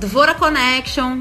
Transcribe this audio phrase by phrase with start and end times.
[0.00, 1.20] Dvora Connection,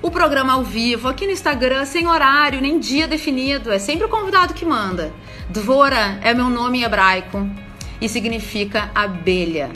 [0.00, 4.08] o programa ao vivo, aqui no Instagram, sem horário, nem dia definido, é sempre o
[4.08, 5.12] convidado que manda.
[5.50, 7.46] Dvora é meu nome em hebraico
[8.00, 9.70] e significa abelha.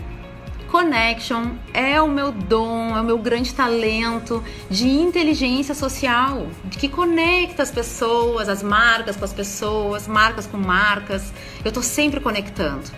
[0.68, 7.62] Connection é o meu dom, é o meu grande talento de inteligência social, que conecta
[7.62, 11.34] as pessoas, as marcas com as pessoas, marcas com marcas.
[11.62, 12.90] Eu tô sempre conectando.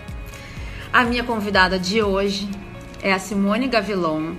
[0.93, 2.49] A minha convidada de hoje
[3.03, 4.35] é a Simone Gavilon,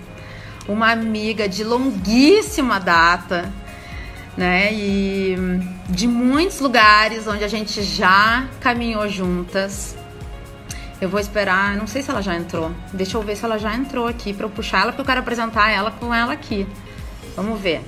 [0.68, 3.52] uma amiga de longuíssima data,
[4.36, 4.72] né?
[4.72, 5.36] E
[5.88, 9.96] de muitos lugares onde a gente já caminhou juntas.
[11.00, 12.70] Eu vou esperar, não sei se ela já entrou.
[12.92, 15.20] Deixa eu ver se ela já entrou aqui para eu puxar ela, porque eu quero
[15.20, 16.66] apresentar ela com ela aqui.
[17.34, 17.82] Vamos ver.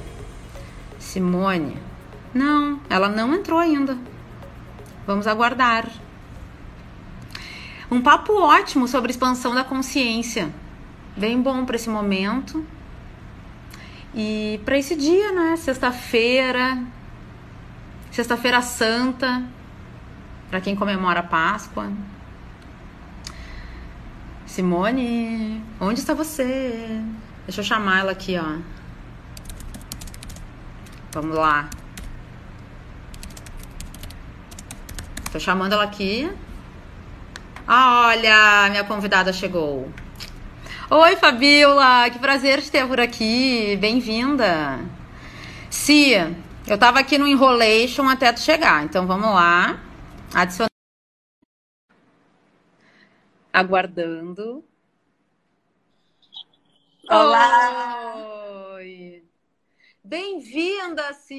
[0.99, 1.77] Simone.
[2.35, 3.97] Não, ela não entrou ainda.
[5.07, 5.89] Vamos aguardar.
[7.89, 10.53] Um papo ótimo sobre expansão da consciência.
[11.17, 12.67] Bem bom para esse momento.
[14.15, 15.57] E para esse dia, né?
[15.57, 16.83] Sexta-feira.
[18.11, 19.43] Sexta-feira Santa.
[20.51, 21.93] Para quem comemora a Páscoa.
[24.47, 27.01] Simone, onde está você?
[27.45, 28.59] Deixa eu chamar ela aqui, ó.
[31.13, 31.69] Vamos lá.
[35.33, 36.31] Tô chamando ela aqui.
[37.67, 39.93] Ah, olha, minha convidada chegou.
[40.97, 43.77] Oi, Fabiola, que prazer te ter por aqui.
[43.81, 44.79] Bem-vinda.
[45.69, 46.33] Cia,
[46.69, 49.83] eu tava aqui no Enrolation até tu chegar, então vamos lá.
[50.33, 50.71] Adicionar
[53.53, 54.65] aguardando.
[57.11, 58.15] Olá!
[58.77, 59.25] Oi!
[60.05, 61.35] Bem-vinda-se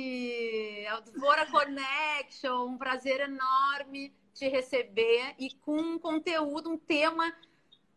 [0.91, 7.33] ao Dvora Connection, um prazer enorme te receber e com um conteúdo, um tema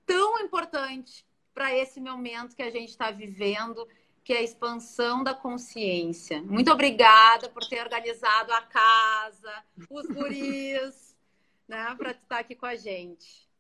[0.07, 1.27] tão importante
[1.59, 3.85] para esse momento que a gente está vivendo,
[4.23, 6.41] que é a expansão da consciência.
[6.41, 11.17] Muito obrigada por ter organizado a casa, os guris,
[11.67, 13.51] né, para estar aqui com a gente.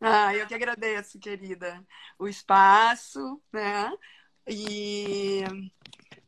[0.00, 1.86] Ah, eu que agradeço, querida,
[2.18, 3.96] o espaço, né?
[4.44, 5.44] E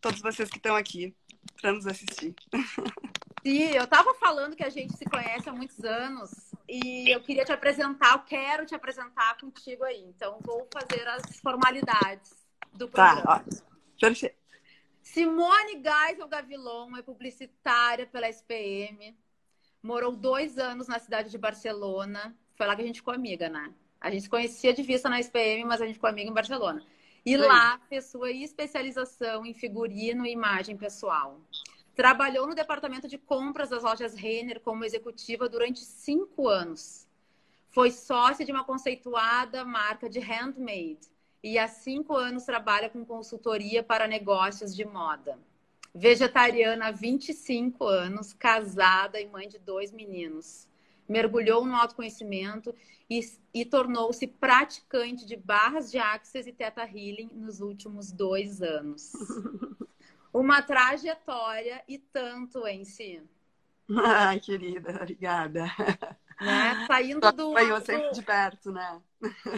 [0.01, 1.13] todos vocês que estão aqui
[1.61, 2.33] para nos assistir.
[3.45, 7.45] Sim, eu estava falando que a gente se conhece há muitos anos e eu queria
[7.45, 10.03] te apresentar, eu quero te apresentar contigo aí.
[10.03, 13.45] Então, vou fazer as formalidades do Tá, programa.
[13.47, 13.99] ó.
[14.01, 14.37] Perfeito.
[15.03, 19.17] Simone Geisel Gavilon é publicitária pela SPM.
[19.83, 22.37] Morou dois anos na cidade de Barcelona.
[22.57, 23.73] Foi lá que a gente ficou amiga, né?
[24.01, 26.85] A gente se conhecia de vista na SPM, mas a gente ficou amiga em Barcelona.
[27.25, 31.41] E lá fez sua especialização em figurino e imagem pessoal.
[31.99, 37.09] Trabalhou no departamento de compras das lojas Renner como executiva durante cinco anos.
[37.71, 41.09] Foi sócia de uma conceituada marca de handmade
[41.43, 45.41] e há cinco anos trabalha com consultoria para negócios de moda.
[45.93, 50.69] Vegetariana há 25 anos, casada e mãe de dois meninos.
[51.09, 52.73] Mergulhou no autoconhecimento
[53.11, 53.19] e,
[53.53, 59.15] e tornou-se praticante de barras de axis e teta healing nos últimos dois anos.
[60.33, 63.23] Uma trajetória e tanto em si.
[63.97, 65.65] Ai, querida, obrigada.
[66.41, 66.87] Né?
[66.87, 69.03] Saindo do, Acompanhou sempre de perto, né?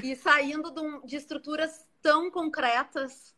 [0.02, 0.72] e saindo
[1.04, 3.34] de, estruturas tão concretas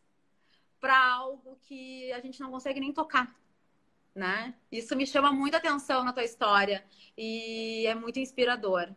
[0.79, 3.33] para algo que a gente não consegue nem tocar,
[4.13, 4.53] né?
[4.71, 6.85] Isso me chama muita atenção na tua história
[7.17, 8.89] e é muito inspirador.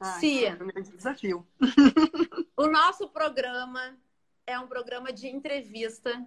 [0.00, 0.56] Ai, Cia.
[0.56, 1.46] foi um desafio.
[2.58, 3.98] O nosso programa
[4.46, 6.26] é um programa de entrevista,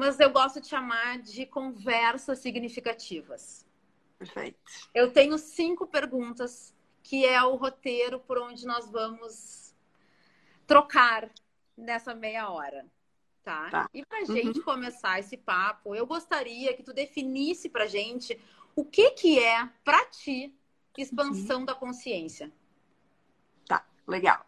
[0.00, 3.66] mas eu gosto de chamar de conversas significativas.
[4.18, 4.58] Perfeito.
[4.94, 9.74] Eu tenho cinco perguntas, que é o roteiro por onde nós vamos
[10.66, 11.30] trocar
[11.76, 12.86] nessa meia hora.
[13.44, 13.70] Tá?
[13.70, 13.90] Tá.
[13.92, 14.26] E pra Uhum.
[14.26, 18.40] gente começar esse papo, eu gostaria que tu definisse pra gente
[18.74, 20.54] o que que é, pra ti,
[20.96, 22.50] expansão da consciência.
[23.66, 24.46] Tá, legal.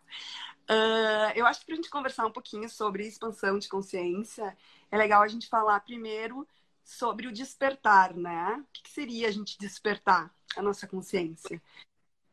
[0.69, 4.57] Ah, eu acho que para a gente conversar um pouquinho sobre expansão de consciência,
[4.91, 6.47] é legal a gente falar primeiro
[6.85, 8.55] sobre o despertar, né?
[8.57, 11.61] O que, que seria a gente despertar a nossa consciência?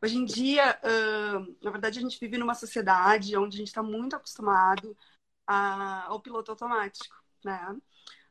[0.02, 3.82] Hoje em dia, ah, na verdade, a gente vive numa sociedade onde a gente está
[3.82, 4.96] muito acostumado
[5.46, 7.76] a- ao piloto automático, né?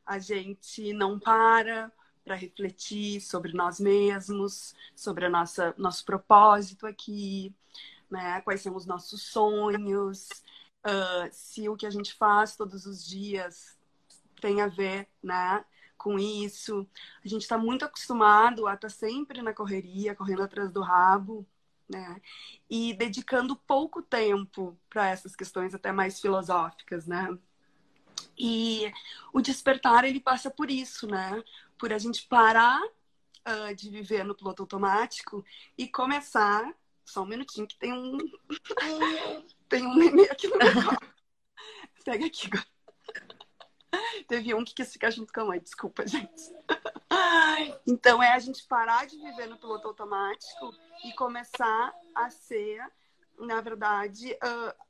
[0.06, 1.92] A gente não para
[2.24, 7.52] para refletir sobre nós mesmos, sobre a nossa nosso propósito aqui,
[8.10, 8.40] né?
[8.42, 10.28] Quais são os nossos sonhos,
[10.82, 13.78] ah, se o que a gente faz todos os dias
[14.40, 15.64] tem a ver, né?
[15.96, 16.86] Com isso,
[17.24, 21.46] a gente está muito acostumado a estar sempre na correria, correndo atrás do rabo,
[21.88, 22.20] né?
[22.68, 27.36] E dedicando pouco tempo para essas questões até mais filosóficas, né?
[28.38, 28.90] E
[29.32, 31.42] o despertar, ele passa por isso, né?
[31.78, 35.44] Por a gente parar uh, de viver no piloto automático
[35.76, 36.74] e começar.
[37.10, 38.18] Só um minutinho que tem um.
[39.68, 40.68] tem um neném aqui no meu.
[42.04, 42.66] Pega aqui agora.
[44.28, 46.40] Teve um que quis ficar junto com a mãe, desculpa, gente.
[47.84, 50.72] Então é a gente parar de viver no piloto automático
[51.04, 52.80] e começar a ser,
[53.38, 54.36] na verdade,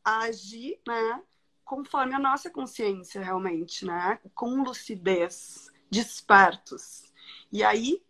[0.05, 1.23] a agir, né?
[1.65, 4.19] Conforme a nossa consciência, realmente, né?
[4.35, 7.11] Com lucidez, despertos.
[7.51, 8.03] E aí,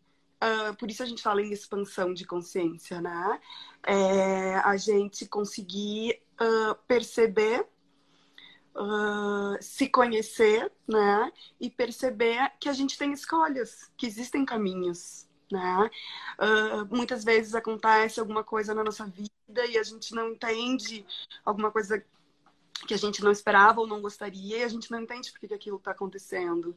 [0.42, 3.40] uh, por isso a gente fala em expansão de consciência, né?
[3.86, 7.66] É a gente conseguir uh, perceber
[8.74, 11.32] uh, se conhecer, né?
[11.60, 15.90] E perceber que a gente tem escolhas, que existem caminhos, né?
[16.38, 21.04] Uh, muitas vezes acontece alguma coisa na nossa vida e a gente não entende
[21.44, 22.02] alguma coisa
[22.86, 25.54] que a gente não esperava ou não gostaria e a gente não entende por que
[25.54, 26.76] aquilo está acontecendo.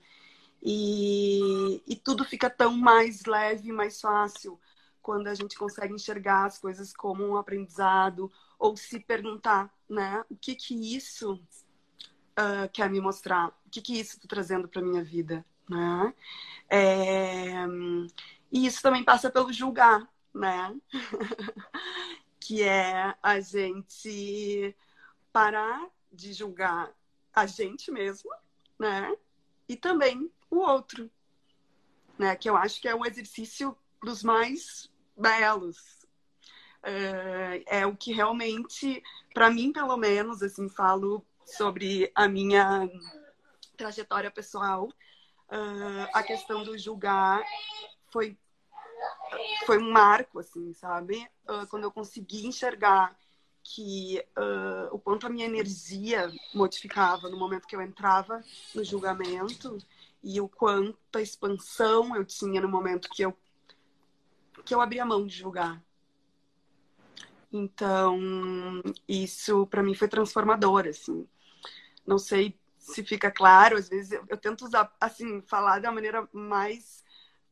[0.61, 4.59] E, e tudo fica tão mais leve, mais fácil
[5.03, 10.35] quando a gente consegue enxergar as coisas como um aprendizado ou se perguntar, né, o
[10.35, 13.49] que que isso uh, quer me mostrar?
[13.67, 15.45] O que, que isso está trazendo para minha vida?
[15.69, 16.13] Né?
[16.69, 17.53] É...
[18.51, 20.75] E isso também passa pelo julgar, né?
[22.39, 24.75] que é a gente
[25.31, 26.93] parar de julgar
[27.33, 28.29] a gente mesmo,
[28.77, 29.15] né?
[29.67, 31.09] E também o outro,
[32.17, 32.35] né?
[32.35, 35.77] Que eu acho que é um exercício dos mais belos.
[36.85, 39.01] É, é o que realmente,
[39.33, 42.89] para mim, pelo menos, assim, falo sobre a minha
[43.77, 47.43] trajetória pessoal, uh, a questão do julgar
[48.11, 48.37] foi
[49.65, 51.27] foi um marco, assim, sabe?
[51.47, 53.17] Uh, quando eu consegui enxergar
[53.63, 58.43] que uh, o quanto a minha energia modificava no momento que eu entrava
[58.75, 59.77] no julgamento
[60.21, 63.35] e o quanto a expansão eu tinha no momento que eu
[64.65, 65.81] que eu abria mão de julgar,
[67.53, 68.19] então,
[69.07, 71.27] isso para mim foi transformador, assim.
[72.05, 76.27] Não sei se fica claro, às vezes eu, eu tento usar, assim, falar da maneira
[76.33, 77.03] mais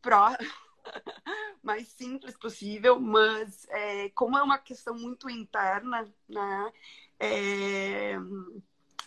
[0.01, 0.35] pró,
[1.63, 6.73] mais simples possível, mas é, como é uma questão muito interna, né?
[7.19, 8.15] É,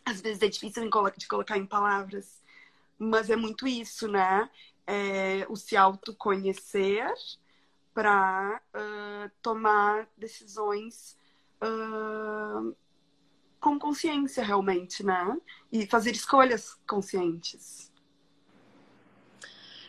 [0.05, 2.41] às vezes é difícil de colocar em palavras,
[2.97, 4.49] mas é muito isso, né?
[4.87, 7.13] É, o se autoconhecer
[7.95, 11.17] para uh, tomar decisões
[11.63, 12.77] uh,
[13.61, 15.39] com consciência realmente, né?
[15.73, 17.91] E fazer escolhas conscientes.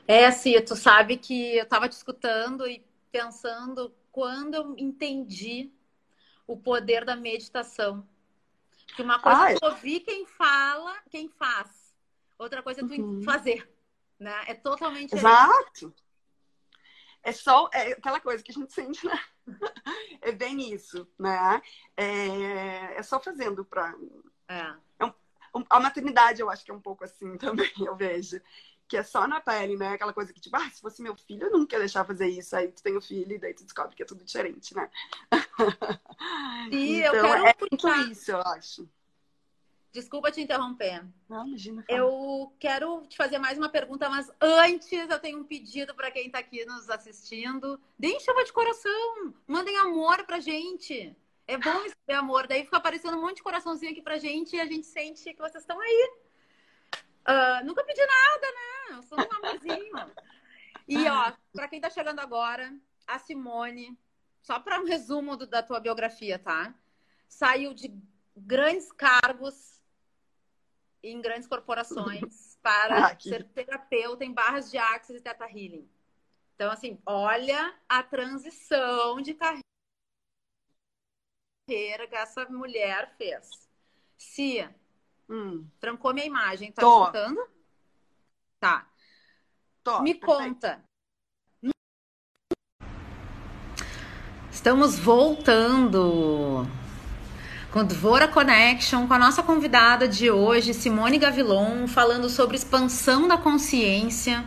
[0.08, 5.72] É, assim, tu sabe que eu estava te escutando e pensando quando eu entendi
[6.46, 8.08] o poder da meditação.
[8.96, 9.54] Que uma coisa Ai.
[9.56, 11.94] é tu ouvir quem fala, quem faz.
[12.38, 13.24] Outra coisa é tu uhum.
[13.24, 13.68] fazer.
[14.20, 14.44] Né?
[14.48, 15.16] É totalmente.
[15.16, 15.94] Exato.
[17.26, 19.20] É só é aquela coisa que a gente sente, né?
[20.22, 21.62] É bem isso, né?
[21.96, 23.94] É, é só fazendo para.
[24.48, 24.74] É.
[25.00, 28.40] é um, a maternidade, eu acho que é um pouco assim também, eu vejo.
[28.88, 29.90] Que é só na pele, né?
[29.90, 32.56] Aquela coisa que, tipo, ah, se fosse meu filho, eu nunca ia deixar fazer isso.
[32.56, 34.90] Aí tu tem o filho e daí tu descobre que é tudo diferente, né?
[36.70, 38.88] Sim, então, eu quero é muito isso, eu acho.
[39.96, 41.06] Desculpa te interromper.
[41.30, 41.82] Não, imagina.
[41.88, 41.98] Fala.
[41.98, 46.26] Eu quero te fazer mais uma pergunta, mas antes eu tenho um pedido para quem
[46.26, 47.80] está aqui nos assistindo.
[47.98, 49.34] Deem chama de coração.
[49.48, 51.16] Mandem amor pra gente.
[51.48, 52.46] É bom receber amor.
[52.46, 55.42] Daí fica aparecendo um monte de coraçãozinho aqui pra gente e a gente sente que
[55.42, 56.12] vocês estão aí.
[57.26, 58.98] Uh, nunca pedi nada, né?
[58.98, 60.12] Eu sou um amorzinho.
[60.90, 63.98] E, ó, pra quem tá chegando agora, a Simone,
[64.42, 66.76] só para um resumo do, da tua biografia, tá?
[67.30, 67.98] Saiu de
[68.36, 69.75] grandes cargos
[71.10, 75.88] em grandes corporações para ah, ser terapeuta em barras de Axis e Teta Healing.
[76.56, 79.68] Então, assim, olha a transição de carreira
[82.08, 83.70] que essa mulher fez.
[84.18, 84.74] Cia,
[85.30, 85.68] hum.
[85.80, 86.72] trancou minha imagem.
[86.72, 87.02] Tá Tô.
[87.02, 87.48] escutando?
[88.60, 88.90] Tá.
[89.84, 90.54] Tô, Me perfeito.
[90.56, 90.84] conta.
[94.50, 96.66] Estamos voltando
[97.76, 103.36] com Dvora Connection, com a nossa convidada de hoje, Simone Gavilon, falando sobre expansão da
[103.36, 104.46] consciência.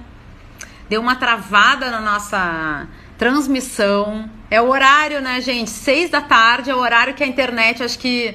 [0.89, 4.31] Deu uma travada na nossa transmissão.
[4.51, 5.69] É o horário, né, gente?
[5.69, 8.35] Seis da tarde é o horário que a internet acho que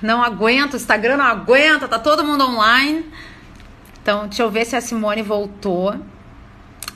[0.00, 3.04] não aguenta, o Instagram não aguenta, tá todo mundo online.
[4.00, 5.94] Então, deixa eu ver se a Simone voltou.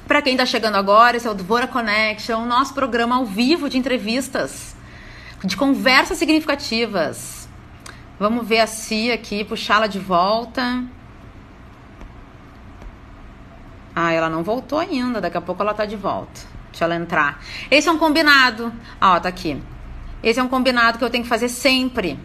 [0.08, 3.76] Para quem tá chegando agora, esse é o Dvora Connection, nosso programa ao vivo de
[3.76, 4.79] entrevistas
[5.44, 7.48] de conversas significativas.
[8.18, 10.84] Vamos ver a Cia aqui, puxá-la de volta.
[13.94, 15.20] Ah, ela não voltou ainda.
[15.20, 16.40] Daqui a pouco ela tá de volta.
[16.70, 17.42] Deixa ela entrar.
[17.70, 18.72] Esse é um combinado.
[19.00, 19.60] Ah, ó, tá aqui.
[20.22, 22.18] Esse é um combinado que eu tenho que fazer sempre.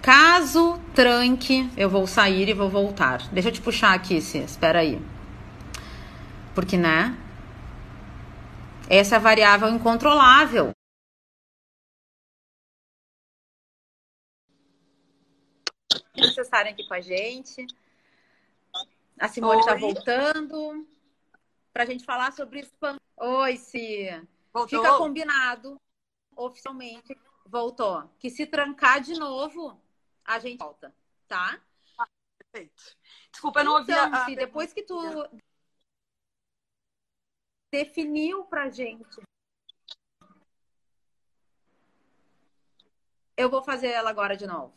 [0.00, 3.22] Caso tranque, eu vou sair e vou voltar.
[3.30, 4.52] Deixa eu te puxar aqui, Cis.
[4.52, 5.00] Espera aí.
[6.54, 7.14] Porque, né?
[8.88, 10.77] Essa é a variável incontrolável.
[16.18, 17.66] Vocês estarem aqui com a gente.
[19.18, 20.86] A Simone está voltando
[21.72, 23.00] para a gente falar sobre expansão.
[23.16, 24.08] Oi, Si.
[24.52, 24.82] Voltou?
[24.82, 25.80] Fica combinado
[26.36, 27.16] oficialmente.
[27.46, 28.08] Voltou.
[28.18, 29.80] Que se trancar de novo,
[30.24, 30.94] a gente volta,
[31.26, 31.60] tá?
[31.98, 32.08] Ah,
[32.38, 32.96] perfeito.
[33.30, 34.24] Desculpa, eu não ouvi então, a...
[34.24, 34.98] Si, depois que tu
[37.72, 39.20] definiu pra gente.
[43.36, 44.74] Eu vou fazer ela agora de novo.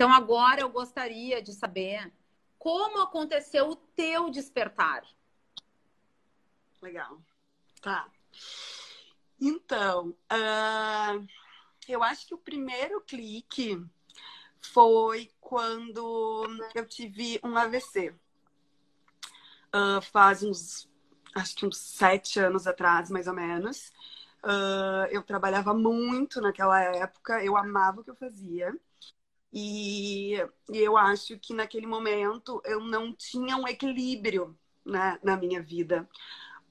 [0.00, 2.10] Então, agora eu gostaria de saber
[2.58, 5.02] como aconteceu o teu despertar.
[6.80, 7.20] Legal.
[7.82, 8.08] Tá.
[9.38, 11.26] Então, uh,
[11.86, 13.78] eu acho que o primeiro clique
[14.58, 18.08] foi quando eu tive um AVC.
[18.08, 18.16] Uh,
[19.70, 20.88] ah, faz uns,
[21.34, 23.92] acho que uns sete anos atrás, mais ou menos.
[24.42, 28.74] Uh, eu trabalhava muito naquela época, eu amava o que eu fazia.
[29.52, 30.34] E,
[30.72, 36.08] e eu acho que naquele momento eu não tinha um equilíbrio né, na minha vida,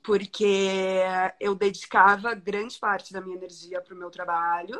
[0.01, 1.01] porque
[1.39, 4.79] eu dedicava grande parte da minha energia para o meu trabalho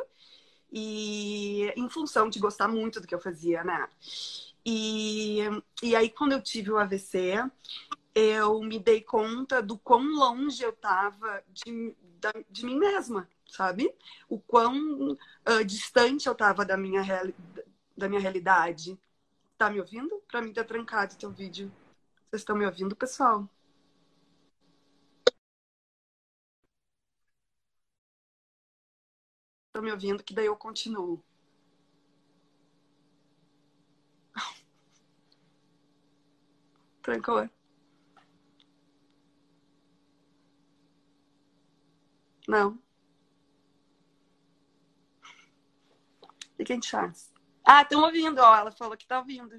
[0.72, 3.88] e em função de gostar muito do que eu fazia, né?
[4.64, 5.40] E,
[5.82, 7.42] e aí, quando eu tive o AVC,
[8.14, 11.94] eu me dei conta do quão longe eu estava de,
[12.50, 13.92] de mim mesma, sabe?
[14.28, 17.02] O quão uh, distante eu estava da minha
[18.00, 18.98] da minha realidade.
[19.58, 20.20] Tá me ouvindo?
[20.28, 21.70] Para mim tá trancado teu vídeo.
[22.30, 23.48] Vocês estão me ouvindo, pessoal?
[29.68, 31.22] Estão me ouvindo que daí eu continuo.
[37.02, 37.48] Trancou.
[42.48, 42.78] Não.
[46.56, 47.39] Fiquem em chance.
[47.72, 48.56] Ah, estão ouvindo, ó.
[48.56, 49.54] Ela falou que tá ouvindo.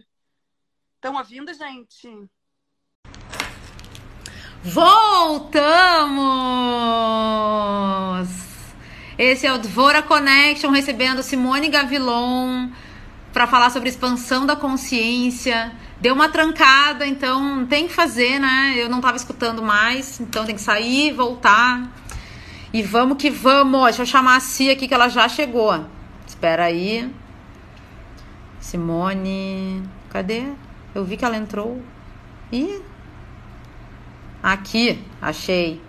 [0.96, 2.30] Estão ouvindo, gente?
[4.62, 5.08] Voltamos!
[9.18, 12.70] Esse é o Dvora Connection recebendo Simone Gavilon
[13.32, 15.72] para falar sobre expansão da consciência.
[16.02, 18.74] Deu uma trancada, então tem que fazer, né?
[18.76, 21.90] Eu não estava escutando mais, então tem que sair, voltar.
[22.74, 23.86] E vamos que vamos.
[23.86, 25.86] Deixa eu chamar a Cia aqui que ela já chegou.
[26.28, 27.21] Espera aí.
[28.62, 29.84] Simone.
[30.10, 30.44] Cadê?
[30.94, 31.82] Eu vi que ela entrou.
[32.52, 32.82] Ih.
[34.42, 35.82] Aqui, achei.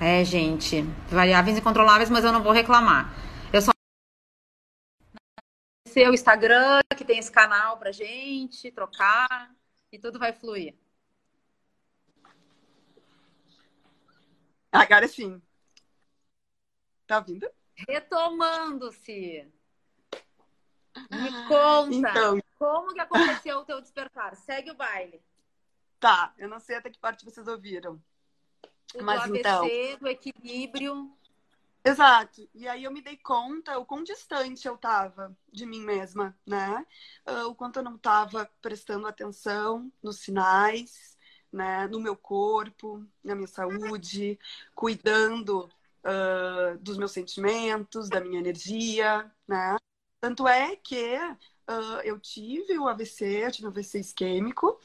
[0.00, 0.82] É, gente.
[1.10, 3.12] Variáveis incontroláveis, mas eu não vou reclamar.
[3.52, 3.72] Eu só.
[5.86, 9.50] Seu Instagram, que tem esse canal pra gente trocar.
[9.92, 10.74] E tudo vai fluir.
[14.72, 15.40] Agora sim.
[17.06, 17.48] Tá ouvindo?
[17.88, 19.46] Retomando-se.
[21.10, 21.94] Me conta.
[21.94, 24.34] Então, como que aconteceu o teu despertar?
[24.36, 25.22] Segue o baile.
[25.98, 28.00] Tá, eu não sei até que parte vocês ouviram.
[28.94, 31.12] O Mas do ABC, então, do equilíbrio.
[31.84, 32.48] Exato.
[32.54, 36.84] E aí eu me dei conta o quão distante eu tava de mim mesma, né?
[37.26, 41.18] Uh, o quanto eu não tava prestando atenção nos sinais,
[41.52, 41.86] né?
[41.88, 44.38] No meu corpo, na minha saúde,
[44.74, 45.70] cuidando
[46.04, 49.76] uh, dos meus sentimentos, da minha energia, né?
[50.24, 54.80] Tanto é que uh, eu tive o AVC, eu tive um AVC isquêmico,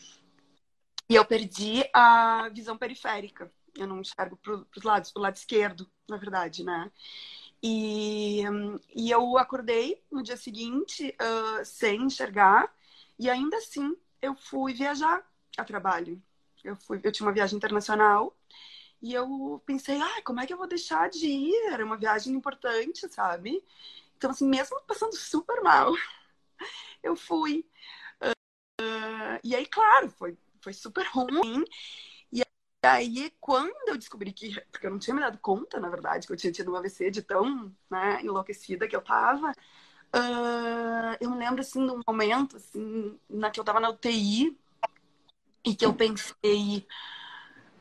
[1.09, 3.49] e eu perdi a visão periférica.
[3.73, 6.91] Eu não enxergo para os lados, para o lado esquerdo, na verdade, né?
[7.63, 8.43] E,
[8.93, 12.69] e eu acordei no dia seguinte uh, sem enxergar,
[13.17, 15.25] e ainda assim eu fui viajar
[15.57, 16.21] a trabalho.
[16.65, 18.35] Eu, fui, eu tinha uma viagem internacional
[19.01, 21.71] e eu pensei, ah, como é que eu vou deixar de ir?
[21.71, 23.63] Era uma viagem importante, sabe?
[24.19, 25.93] Então, assim, mesmo passando super mal,
[27.01, 27.65] eu fui.
[28.21, 31.63] Uh, e aí, claro, foi, foi super ruim.
[32.33, 32.43] E
[32.83, 34.59] aí, quando eu descobri que.
[34.71, 37.09] Porque eu não tinha me dado conta, na verdade, que eu tinha tido um AVC
[37.09, 39.53] de tão né, enlouquecida que eu tava.
[40.13, 44.57] Uh, eu me lembro, assim, de um momento, assim, na que eu tava na UTI
[45.63, 46.85] e que eu pensei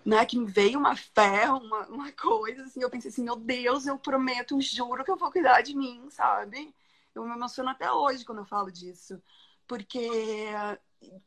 [0.09, 3.87] né, que me veio uma fé, uma, uma coisa, assim, eu pensei assim, meu Deus,
[3.87, 6.75] eu prometo, juro que eu vou cuidar de mim, sabe?
[7.15, 9.21] Eu me emociono até hoje quando eu falo disso,
[9.67, 10.09] porque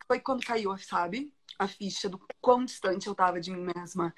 [0.07, 1.33] foi quando caiu, sabe?
[1.61, 4.13] a ficha do quão distante eu estava de mim mesma.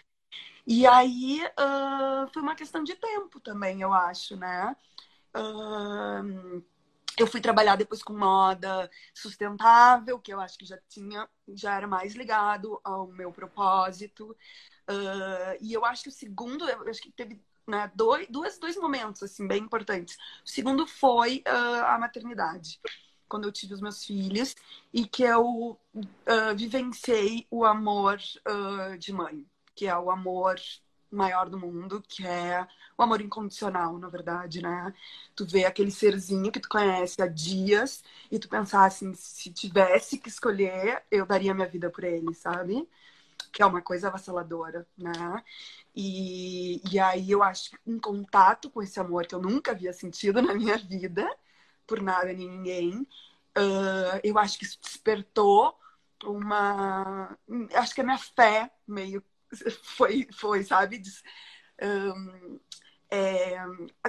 [0.65, 4.75] E aí uh, foi uma questão de tempo também, eu acho, né?
[5.35, 6.63] Uh,
[7.17, 11.87] eu fui trabalhar depois com moda sustentável, que eu acho que já tinha, já era
[11.87, 14.35] mais ligado ao meu propósito.
[14.89, 18.75] Uh, e eu acho que o segundo, eu acho que teve né, dois, dois, dois
[18.77, 20.17] momentos assim bem importantes.
[20.45, 22.79] O segundo foi uh, a maternidade,
[23.27, 24.55] quando eu tive os meus filhos
[24.91, 28.19] e que eu uh, vivenciei o amor
[28.99, 30.55] de mãe, que é o amor
[31.15, 32.67] maior do mundo, que é
[32.97, 34.93] o amor incondicional, na verdade, né?
[35.35, 40.17] Tu vê aquele serzinho que tu conhece há dias e tu pensar assim, se tivesse
[40.17, 42.87] que escolher, eu daria minha vida por ele, sabe?
[43.51, 45.43] Que é uma coisa avassaladora, né?
[45.95, 49.93] E, e aí eu acho que um contato com esse amor que eu nunca havia
[49.93, 51.29] sentido na minha vida,
[51.87, 53.07] por nada nem ninguém,
[53.57, 55.77] uh, eu acho que isso despertou
[56.25, 57.37] uma.
[57.73, 59.23] Acho que a minha fé meio
[59.97, 61.01] foi, foi sabe?
[61.81, 62.59] Um,
[63.09, 63.55] é,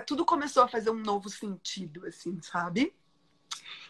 [0.07, 2.95] tudo começou a fazer um novo sentido, assim, sabe?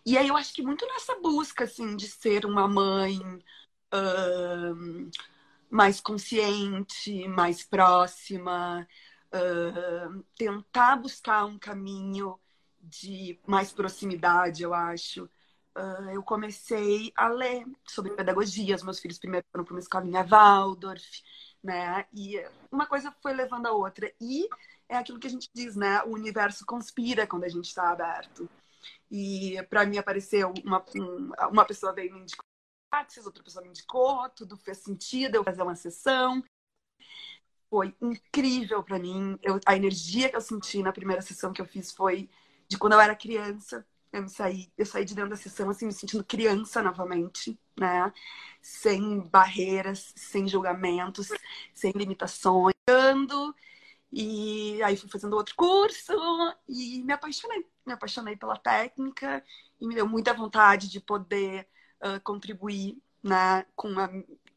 [0.04, 3.18] E aí eu acho que muito nessa busca, assim, de ser uma mãe
[5.70, 8.86] mais consciente, mais próxima,
[10.36, 12.38] tentar buscar um caminho
[12.80, 15.28] de mais proximidade, eu acho.
[15.76, 18.76] Uh, eu comecei a ler sobre pedagogia.
[18.76, 21.22] Os meus filhos primeiro foram para uma escolinha Waldorf,
[21.62, 22.06] né?
[22.12, 22.40] E
[22.70, 24.12] uma coisa foi levando a outra.
[24.20, 24.48] E
[24.88, 26.02] é aquilo que a gente diz, né?
[26.04, 28.48] O universo conspira quando a gente está aberto.
[29.10, 30.84] E para mim apareceu uma,
[31.50, 32.44] uma pessoa veio me indicou
[33.24, 36.42] outra pessoa me indicou, tudo fez sentido, eu fazer uma sessão.
[37.68, 39.36] Foi incrível para mim.
[39.42, 42.30] Eu, a energia que eu senti na primeira sessão que eu fiz foi
[42.68, 43.84] de quando eu era criança.
[44.14, 48.12] Eu saí, eu saí de dentro da sessão assim me sentindo criança novamente, né?
[48.62, 51.28] Sem barreiras, sem julgamentos,
[51.74, 52.74] sem limitações.
[54.12, 56.12] E aí fui fazendo outro curso
[56.68, 57.66] e me apaixonei.
[57.84, 59.44] Me apaixonei pela técnica
[59.80, 61.68] e me deu muita vontade de poder
[62.00, 63.88] uh, contribuir né, com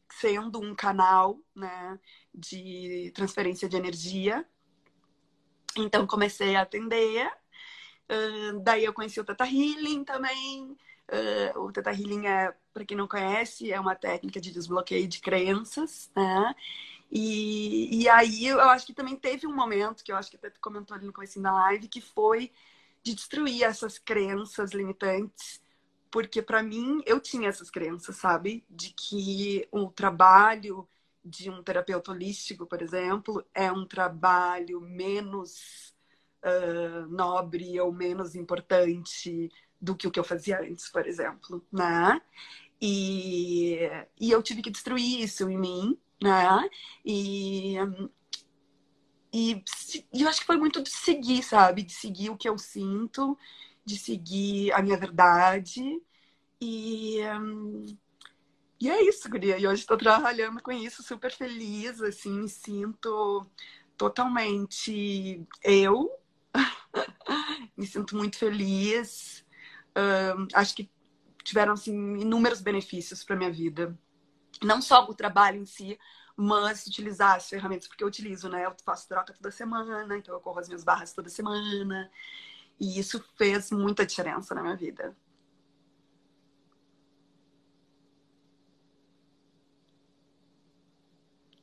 [0.08, 1.98] sendo um canal né,
[2.32, 4.46] de transferência de energia.
[5.76, 7.28] Então comecei a atender
[8.10, 10.76] Uh, daí eu conheci o Teta Healing também.
[11.10, 15.20] Uh, o Teta Healing é, para quem não conhece, é uma técnica de desbloqueio de
[15.20, 16.54] crenças, né?
[17.10, 20.50] E, e aí eu acho que também teve um momento que eu acho que até
[20.50, 22.52] tu comentou ali no começo da live, que foi
[23.02, 25.62] de destruir essas crenças limitantes,
[26.10, 28.64] porque para mim eu tinha essas crenças, sabe?
[28.68, 30.86] De que o trabalho
[31.24, 35.94] de um terapeuta holístico, por exemplo, é um trabalho menos
[36.44, 42.20] uh, nobre ou menos importante do que o que eu fazia antes, por exemplo, né?
[42.80, 43.78] E,
[44.20, 46.68] e eu tive que destruir isso em mim, né?
[47.04, 47.76] E,
[49.32, 49.62] e,
[50.12, 51.82] e eu acho que foi muito de seguir, sabe?
[51.82, 53.36] De seguir o que eu sinto,
[53.84, 55.82] de seguir a minha verdade.
[56.60, 57.18] E,
[58.80, 59.58] e é isso, Guria.
[59.58, 63.46] E hoje estou trabalhando com isso, super feliz, assim, me sinto
[63.96, 66.10] totalmente eu,
[67.76, 69.44] me sinto muito feliz.
[69.90, 70.90] Uh, acho que
[71.44, 73.98] tiveram assim, inúmeros benefícios para minha vida.
[74.62, 75.98] Não só o trabalho em si,
[76.36, 78.66] mas utilizar as ferramentas, porque eu utilizo, né?
[78.66, 82.10] Eu faço troca toda semana, então eu corro as minhas barras toda semana.
[82.78, 85.16] E isso fez muita diferença na minha vida.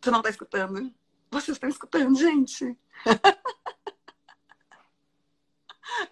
[0.02, 0.94] Você não está escutando?
[1.32, 2.78] Vocês estão escutando, gente?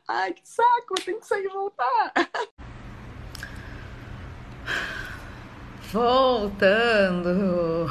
[0.07, 2.13] Ai, que saco, tenho que sair e voltar.
[5.91, 7.87] Voltando.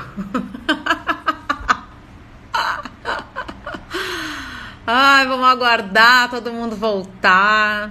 [4.87, 7.91] Ai, vamos aguardar todo mundo voltar.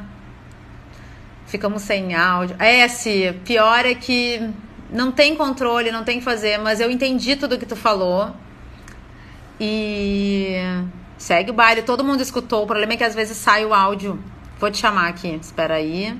[1.47, 2.55] Ficamos sem áudio.
[2.59, 4.53] É, se pior é que
[4.89, 8.35] não tem controle, não tem que fazer, mas eu entendi tudo que tu falou.
[9.59, 10.57] E
[11.21, 12.63] Segue o baile, todo mundo escutou.
[12.63, 14.19] O problema é que às vezes sai o áudio.
[14.57, 15.29] Vou te chamar aqui.
[15.35, 16.19] Espera aí.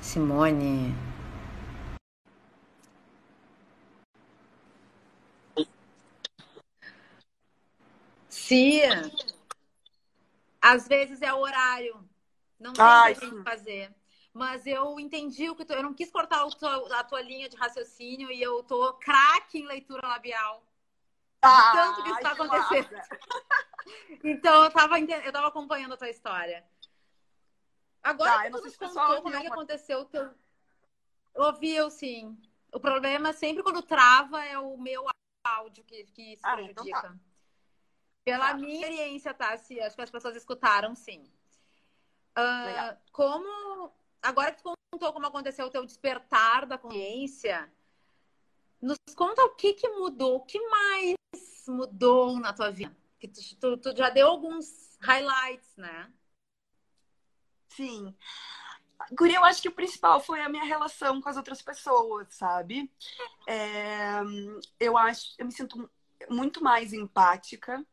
[0.00, 0.94] Simone.
[8.30, 8.80] Se
[10.62, 12.02] às vezes é o horário.
[12.58, 13.94] Não tem Ai, que gente fazer.
[14.32, 15.74] Mas eu entendi o que tu...
[15.74, 20.08] eu não quis cortar a tua linha de raciocínio e eu tô craque em leitura
[20.08, 20.67] labial.
[21.42, 22.88] Ah, tanto que está acontecendo.
[24.24, 26.64] então, eu tava, eu tava acompanhando a tua história.
[28.02, 30.30] Agora tá, que tu nos contou como é que aconteceu o teu...
[31.34, 32.36] Ouviu, sim.
[32.72, 35.06] O problema sempre quando trava é o meu
[35.44, 36.82] áudio que, que se Ah, prejudica.
[36.82, 37.14] então tá.
[38.24, 38.54] Pela Tá.
[38.54, 39.56] minha experiência, tá?
[39.56, 41.24] Se, acho que as pessoas escutaram, sim.
[42.36, 42.96] Legal.
[43.12, 43.92] como.
[44.22, 47.72] Agora que tu contou como aconteceu o teu despertar da consciência,
[48.80, 51.16] nos conta o que que mudou, o que mais
[51.68, 52.96] mudou na tua vida?
[53.18, 56.12] Que tu, tu- tu já deu alguns highlights, né?
[57.68, 58.14] Sim.
[59.12, 62.90] Guri, eu acho que o principal foi a minha relação com as outras pessoas, sabe?
[63.46, 64.20] É,
[64.80, 65.90] eu acho, eu me sinto
[66.28, 67.84] muito mais empática.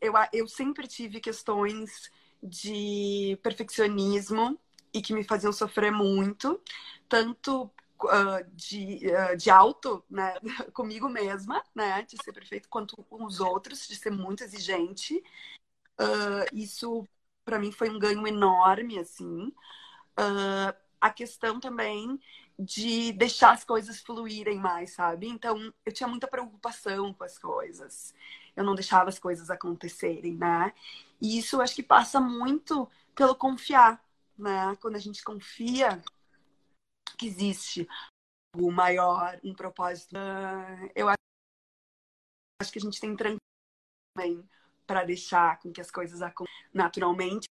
[0.00, 2.10] Eu, eu sempre tive questões
[2.42, 4.58] de perfeccionismo
[4.92, 6.60] e que me faziam sofrer muito,
[7.08, 7.70] tanto
[8.52, 9.00] de,
[9.36, 10.34] de alto, né,
[10.72, 15.22] comigo mesma, né, de ser perfeito, quanto com os outros, de ser muito exigente.
[15.98, 17.06] Ah, isso
[17.44, 19.52] para mim foi um ganho enorme, assim.
[21.00, 22.20] A questão também
[22.58, 25.28] de deixar as coisas fluírem mais, sabe?
[25.28, 28.12] Então, eu tinha muita preocupação com as coisas.
[28.56, 30.72] Eu não deixava as coisas acontecerem, né?
[31.20, 34.02] E isso acho que passa muito pelo confiar,
[34.36, 34.76] né?
[34.80, 36.02] Quando a gente confia
[37.18, 37.88] que existe
[38.56, 40.16] o maior, um propósito.
[40.16, 44.48] Ah, eu acho que a gente tem também
[44.86, 47.48] para deixar com que as coisas aconteçam naturalmente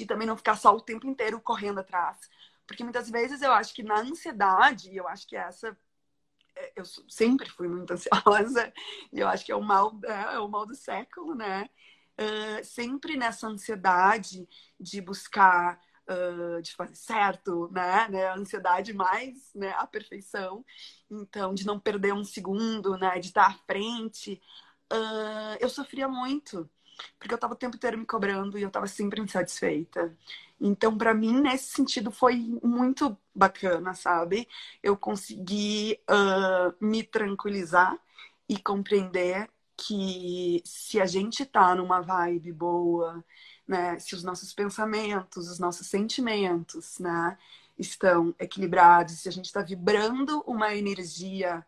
[0.00, 2.18] e também não ficar só o tempo inteiro correndo atrás.
[2.66, 5.76] Porque muitas vezes eu acho que na ansiedade, e eu acho que essa
[6.56, 8.72] é, eu sempre fui muito ansiosa,
[9.12, 11.68] e eu acho que é o mal, é, é o mal do século, né?
[12.18, 18.08] Ah, sempre nessa ansiedade de buscar, ah, de fazer certo, né?
[18.08, 18.26] né?
[18.26, 19.70] A ansiedade mais, né?
[19.76, 20.64] A perfeição.
[21.10, 23.18] Então, de não perder um segundo, né?
[23.18, 24.40] De estar à frente.
[24.90, 26.68] Ah, eu sofria muito,
[27.18, 30.16] porque eu estava o tempo inteiro me cobrando e eu estava sempre insatisfeita.
[30.60, 34.48] Então, para mim, nesse sentido, foi muito bacana, sabe?
[34.82, 37.98] Eu consegui ah, me tranquilizar
[38.48, 43.24] e compreender que se a gente tá numa vibe boa,
[43.72, 43.98] né?
[43.98, 47.38] Se os nossos pensamentos, os nossos sentimentos, né?
[47.78, 51.66] Estão equilibrados, se a gente está vibrando uma energia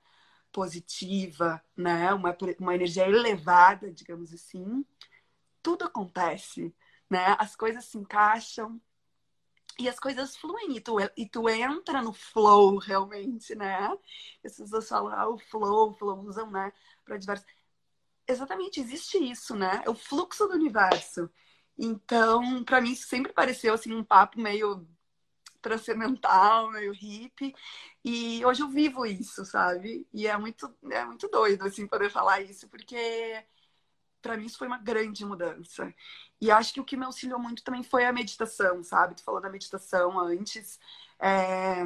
[0.52, 2.12] positiva, né?
[2.12, 4.84] Uma, uma energia elevada, digamos assim,
[5.62, 6.74] tudo acontece,
[7.08, 7.36] né?
[7.38, 8.78] As coisas se encaixam
[9.78, 13.88] e as coisas fluem e tu, e tu entra no flow realmente, né?
[14.44, 16.70] As pessoas falam, ah, o flow, o flow usam, né?
[17.02, 17.46] Para diversos.
[18.28, 19.82] Exatamente, existe isso, né?
[19.86, 21.30] É o fluxo do universo.
[21.78, 24.86] Então, para mim, isso sempre pareceu assim um papo meio
[25.60, 27.54] transcendental, meio hippie.
[28.04, 30.06] E hoje eu vivo isso, sabe?
[30.12, 33.42] E é muito, é muito doido, assim, poder falar isso, porque
[34.22, 35.92] para mim isso foi uma grande mudança.
[36.40, 39.14] E acho que o que me auxiliou muito também foi a meditação, sabe?
[39.14, 40.78] Tu falou da meditação antes.
[41.18, 41.84] É...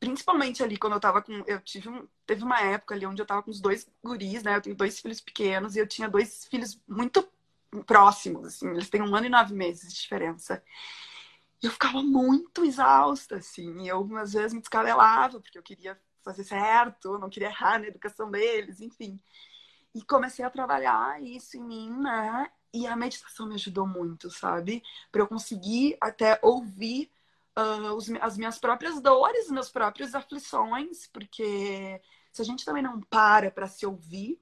[0.00, 1.32] Principalmente ali quando eu tava com.
[1.46, 2.06] Eu tive um...
[2.26, 4.56] Teve uma época ali onde eu tava com os dois guris, né?
[4.56, 7.26] Eu tenho dois filhos pequenos e eu tinha dois filhos muito
[7.82, 8.68] próximos, assim.
[8.70, 10.62] Eles têm um ano e nove meses de diferença.
[11.62, 13.82] Eu ficava muito exausta, assim.
[13.82, 17.86] E eu, às vezes, me descabelava, porque eu queria fazer certo, não queria errar na
[17.86, 19.20] educação deles, enfim.
[19.94, 22.50] E comecei a trabalhar isso em mim, né?
[22.72, 24.82] E a meditação me ajudou muito, sabe?
[25.12, 27.10] Para eu conseguir até ouvir
[27.56, 32.00] uh, os, as minhas próprias dores, meus próprios aflições, porque
[32.32, 34.40] se a gente também não para para se ouvir,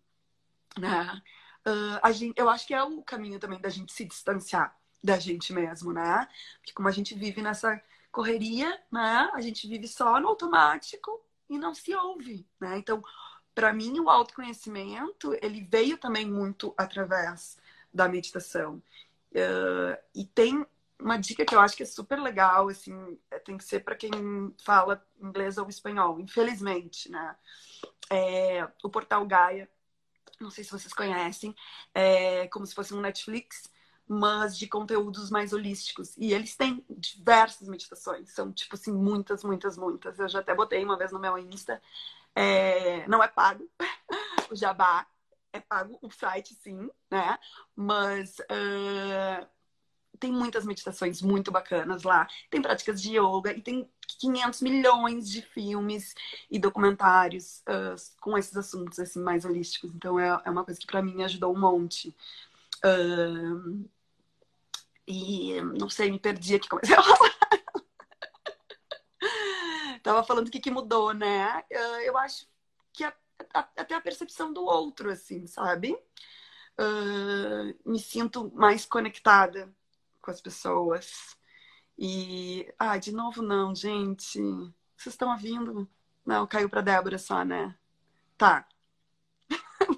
[0.79, 1.23] né?
[1.67, 5.19] Uh, a gente, eu acho que é o caminho também da gente se distanciar da
[5.19, 6.29] gente mesmo, né?
[6.59, 9.31] Porque como a gente vive nessa correria, né?
[9.33, 12.79] A gente vive só no automático e não se ouve, né?
[12.79, 13.03] Então,
[13.55, 17.59] para mim, o autoconhecimento ele veio também muito através
[17.93, 18.83] da meditação.
[19.33, 20.65] Uh, e tem
[20.99, 24.11] uma dica que eu acho que é super legal, assim, tem que ser para quem
[24.65, 27.37] fala inglês ou espanhol, infelizmente, né?
[28.11, 29.69] É, o portal Gaia,
[30.41, 31.55] não sei se vocês conhecem,
[31.95, 33.71] é como se fosse um Netflix,
[34.07, 36.17] mas de conteúdos mais holísticos.
[36.19, 40.19] E eles têm diversas meditações, são tipo assim, muitas, muitas, muitas.
[40.19, 41.81] Eu já até botei uma vez no meu Insta.
[42.35, 43.69] É, não é pago,
[44.51, 45.07] o Jabá
[45.53, 47.39] é pago, o site sim, né?
[47.77, 49.47] Mas uh,
[50.19, 52.27] tem muitas meditações muito bacanas lá.
[52.51, 53.89] Tem práticas de yoga e tem
[54.21, 56.15] 500 milhões de filmes
[56.51, 59.93] e documentários uh, com esses assuntos assim mais holísticos.
[59.95, 62.15] Então é, é uma coisa que para mim ajudou um monte.
[62.85, 63.89] Uh,
[65.07, 67.33] e não sei, me perdi aqui comecei a falar.
[70.03, 71.65] Tava falando o que, que mudou, né?
[72.05, 72.47] eu acho
[72.93, 73.15] que a,
[73.55, 75.97] a, até a percepção do outro, assim, sabe?
[76.79, 79.73] Uh, me sinto mais conectada
[80.23, 81.37] com as pessoas.
[81.99, 84.41] E, ah, de novo, não, gente.
[84.97, 85.89] Vocês estão ouvindo?
[86.25, 87.75] Não, caiu para Débora só, né?
[88.39, 88.65] Tá.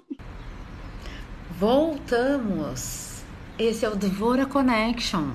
[1.51, 3.23] Voltamos.
[3.57, 5.31] Esse é o Devora Connection,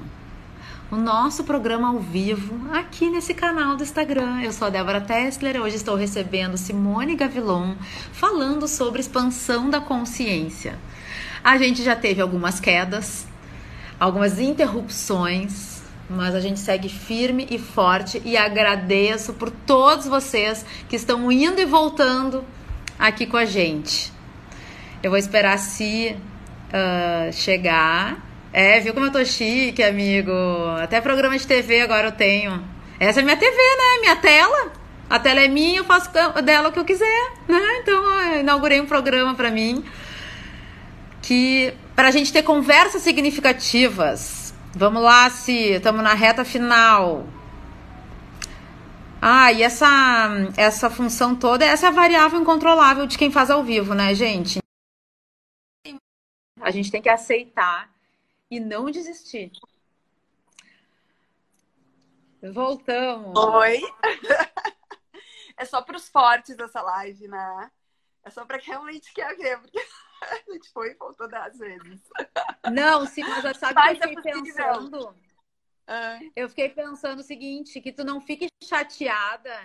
[0.90, 4.42] o nosso programa ao vivo aqui nesse canal do Instagram.
[4.42, 7.76] Eu sou a Débora Tessler, hoje estou recebendo Simone Gavilon
[8.12, 10.78] falando sobre expansão da consciência.
[11.42, 13.26] A gente já teve algumas quedas,
[14.00, 20.96] algumas interrupções, mas a gente segue firme e forte e agradeço por todos vocês que
[20.96, 22.42] estão indo e voltando
[22.98, 24.10] aqui com a gente.
[25.02, 26.16] Eu vou esperar se
[26.68, 28.26] uh, chegar.
[28.52, 30.32] É, viu como eu tô chique, amigo?
[30.82, 32.64] Até programa de TV agora eu tenho.
[32.98, 34.00] Essa é minha TV, né?
[34.00, 34.72] Minha tela.
[35.08, 36.10] A tela é minha, eu faço
[36.42, 37.78] dela o que eu quiser, né?
[37.82, 39.84] Então, eu inaugurei um programa para mim
[41.20, 44.54] que para a gente ter conversas significativas.
[44.74, 47.26] Vamos lá, se estamos na reta final.
[49.20, 49.86] Ah, e essa
[50.56, 54.60] essa função toda, essa é a variável incontrolável de quem faz ao vivo, né, gente?
[56.62, 57.90] A gente tem que aceitar
[58.50, 59.52] e não desistir.
[62.42, 63.38] Voltamos.
[63.38, 63.78] Oi.
[65.58, 67.70] É só para os fortes essa live, né?
[68.24, 69.78] É só para quem realmente quer ver, porque
[70.48, 72.00] a gente foi e voltou dez vezes.
[72.72, 75.14] Não, sim, mas sabe que eu fiquei pensando?
[75.86, 76.18] Ah.
[76.36, 79.62] Eu fiquei pensando o seguinte, que tu não fique chateada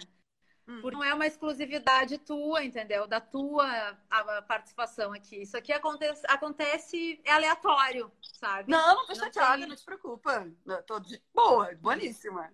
[0.68, 0.82] Hum.
[0.92, 3.06] Não é uma exclusividade tua, entendeu?
[3.06, 3.68] Da tua
[4.10, 5.44] a participação aqui.
[5.44, 8.72] Isso aqui acontece, acontece é aleatório, sabe?
[8.72, 9.68] Não, não tô chateada, tem...
[9.68, 10.52] não te preocupa.
[10.66, 12.52] Eu tô de boa, boníssima.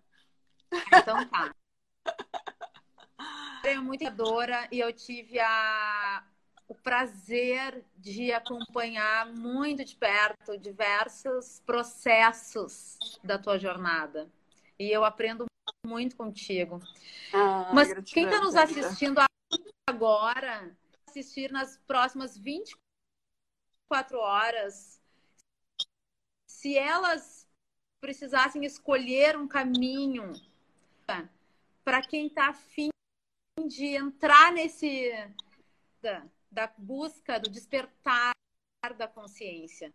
[0.94, 1.56] Então tá.
[3.64, 6.24] Eu muito adora e eu tive a,
[6.72, 14.32] o prazer de acompanhar muito de perto diversos processos da tua jornada.
[14.80, 15.48] E eu aprendo
[15.86, 16.82] muito contigo.
[17.34, 19.20] Ah, Mas quem está nos assistindo
[19.86, 20.74] agora,
[21.10, 22.78] assistir nas próximas 24
[24.18, 25.02] horas,
[26.50, 27.46] se elas
[28.00, 30.32] precisassem escolher um caminho
[31.84, 32.92] para quem está afim
[33.68, 35.12] de entrar nesse
[36.52, 38.34] da, busca do despertar
[38.98, 39.94] da consciência.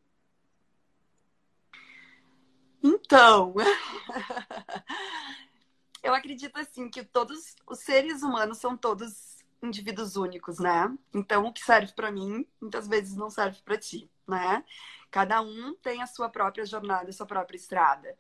[2.83, 3.55] Então,
[6.03, 10.97] eu acredito assim que todos os seres humanos são todos indivíduos únicos, né?
[11.13, 14.65] Então, o que serve para mim, muitas vezes não serve para ti, né?
[15.11, 18.17] Cada um tem a sua própria jornada, a sua própria estrada.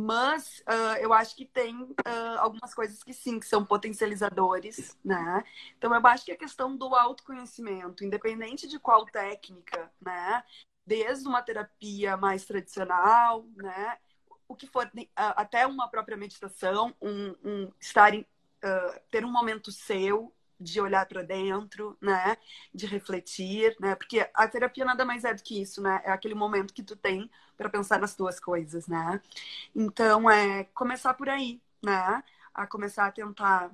[0.00, 5.44] Mas uh, eu acho que tem uh, algumas coisas que sim, que são potencializadores, né?
[5.76, 10.42] Então eu acho que a questão do autoconhecimento, independente de qual técnica, né?
[10.86, 13.98] Desde uma terapia mais tradicional, né?
[14.50, 19.70] o que for, até uma própria meditação, um, um estar em, uh, ter um momento
[19.70, 22.36] seu de olhar para dentro, né,
[22.74, 26.34] de refletir, né, porque a terapia nada mais é do que isso, né, é aquele
[26.34, 29.20] momento que tu tem para pensar nas tuas coisas, né.
[29.74, 32.22] Então é começar por aí, né,
[32.54, 33.70] a começar a tentar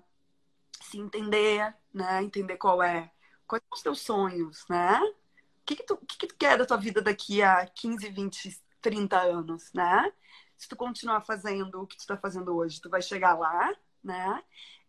[0.81, 3.11] se entender, né, entender qual é,
[3.47, 6.59] quais são os teus sonhos, né, o que que tu, o que que tu quer
[6.59, 10.13] da tua vida daqui a 15, 20, 30 anos, né?
[10.57, 14.43] se tu continuar fazendo o que tu está fazendo hoje, tu vai chegar lá, né?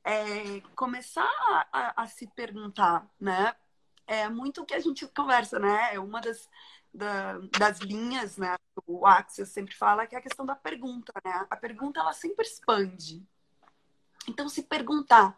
[0.10, 1.30] É, começar
[1.70, 3.54] a, a, se perguntar, né?
[4.08, 5.96] É muito o que a gente conversa, né?
[5.96, 6.50] É uma das,
[6.94, 8.56] da, das linhas, né?
[8.86, 11.46] O Axis sempre fala que é a questão da pergunta, né?
[11.50, 13.22] A pergunta ela sempre expande.
[14.30, 15.38] Então, se perguntar,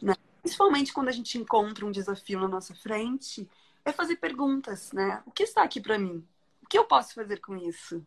[0.00, 0.14] né?
[0.42, 3.50] principalmente quando a gente encontra um desafio na nossa frente,
[3.84, 5.24] é fazer perguntas, né?
[5.26, 6.24] O que está aqui para mim?
[6.62, 8.06] O que eu posso fazer com isso?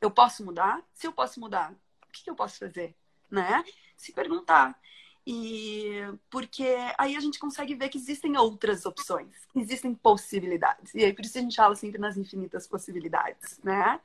[0.00, 0.82] Eu posso mudar?
[0.94, 2.94] Se eu posso mudar, o que eu posso fazer?
[3.30, 3.62] Né?
[3.98, 4.80] Se perguntar.
[5.26, 5.90] E
[6.30, 10.94] porque aí a gente consegue ver que existem outras opções, existem possibilidades.
[10.94, 14.00] E aí por isso a gente fala sempre nas infinitas possibilidades, né?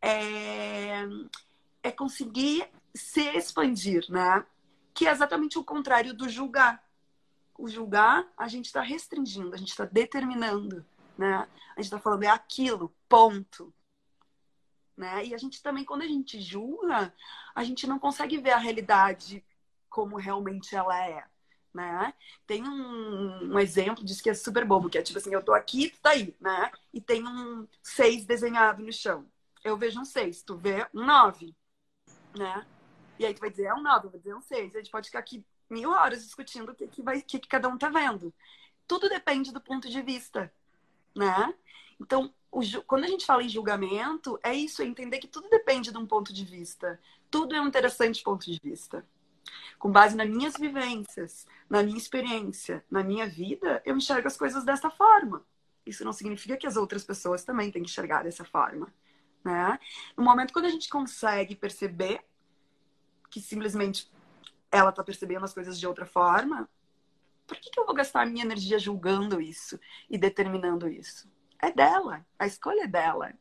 [0.00, 1.02] É,
[1.82, 4.44] é conseguir se expandir, né?
[4.94, 6.82] Que é exatamente o contrário do julgar.
[7.58, 10.84] O julgar, a gente está restringindo, a gente está determinando,
[11.18, 11.48] né?
[11.74, 13.72] A gente está falando é aquilo, ponto
[14.96, 15.24] né?
[15.26, 17.12] E a gente também, quando a gente julga,
[17.54, 19.44] a gente não consegue ver a realidade
[19.92, 21.22] como realmente ela é,
[21.72, 22.14] né?
[22.46, 25.52] Tem um, um exemplo disso que é super bobo, que é tipo assim, eu tô
[25.52, 26.72] aqui, tu tá aí, né?
[26.92, 29.26] E tem um seis desenhado no chão.
[29.62, 31.54] Eu vejo um seis, tu vê um nove,
[32.34, 32.66] né?
[33.18, 34.74] E aí tu vai dizer, é um nove, eu vou dizer um seis.
[34.74, 37.68] A gente pode ficar aqui mil horas discutindo o que, que, vai, que, que cada
[37.68, 38.32] um tá vendo.
[38.88, 40.50] Tudo depende do ponto de vista,
[41.14, 41.54] né?
[42.00, 42.32] Então,
[42.86, 46.06] quando a gente fala em julgamento, é isso, é entender que tudo depende de um
[46.06, 46.98] ponto de vista.
[47.30, 49.06] Tudo é um interessante ponto de vista.
[49.78, 54.64] Com base nas minhas vivências, na minha experiência, na minha vida, eu enxergo as coisas
[54.64, 55.44] dessa forma.
[55.84, 58.92] Isso não significa que as outras pessoas também têm que enxergar dessa forma.
[59.44, 59.78] Né?
[60.16, 62.24] No momento quando a gente consegue perceber
[63.28, 64.10] que simplesmente
[64.70, 66.68] ela está percebendo as coisas de outra forma,
[67.46, 69.78] por que, que eu vou gastar minha energia julgando isso
[70.08, 71.30] e determinando isso?
[71.60, 73.32] É dela, a escolha é dela.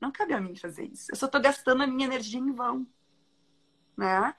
[0.00, 1.10] Não cabe a mim fazer isso.
[1.10, 2.86] Eu só estou gastando a minha energia em vão.
[3.96, 4.34] Né?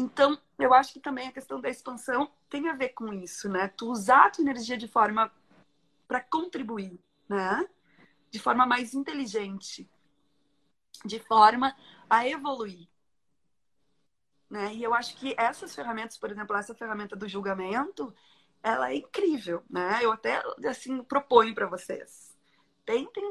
[0.00, 3.68] Então, eu acho que também a questão da expansão tem a ver com isso, né?
[3.68, 5.30] Tu usar a tua energia de forma
[6.08, 7.68] para contribuir, né?
[8.30, 9.86] De forma mais inteligente,
[11.04, 11.76] de forma
[12.08, 12.88] a evoluir.
[14.48, 14.74] Né?
[14.74, 18.14] E eu acho que essas ferramentas, por exemplo, essa ferramenta do julgamento,
[18.62, 19.98] ela é incrível, né?
[20.02, 22.34] Eu até assim proponho para vocês.
[22.86, 23.22] Tentem,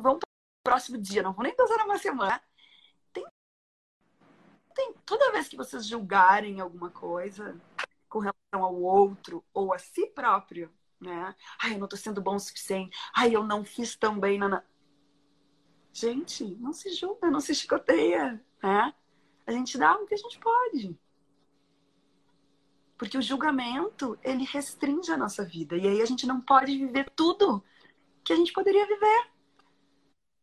[0.00, 2.40] vão para o próximo dia, não vão nem passar uma semana.
[4.78, 7.60] Tem, toda vez que vocês julgarem alguma coisa
[8.08, 11.34] com relação ao outro ou a si próprio, né?
[11.60, 12.96] Ai, eu não tô sendo bom o suficiente.
[13.12, 14.62] Ai, eu não fiz tão bem na.
[15.92, 18.94] Gente, não se julga, não se chicoteia, né?
[19.44, 20.96] A gente dá o que a gente pode.
[22.96, 25.76] Porque o julgamento, ele restringe a nossa vida.
[25.76, 27.64] E aí a gente não pode viver tudo
[28.22, 29.30] que a gente poderia viver.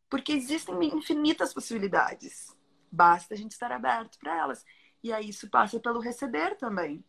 [0.10, 2.55] Porque existem infinitas possibilidades.
[2.96, 4.66] Basta a gente estar aberto para elas.
[5.04, 7.04] E aí isso passa pelo receber também.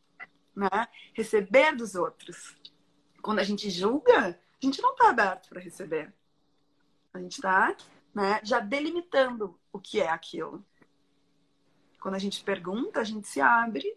[0.55, 0.69] Né?
[1.15, 2.57] Receber dos outros.
[3.23, 6.13] Quando a gente julga, a gente não está aberto para receber.
[7.15, 7.77] A gente está
[8.13, 10.65] né, já delimitando o que é aquilo.
[12.01, 13.97] Quando a gente pergunta, a gente se abre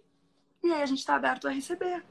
[0.64, 2.06] e aí a gente está aberto a receber.